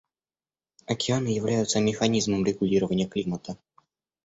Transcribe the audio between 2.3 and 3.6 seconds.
регулирования климата.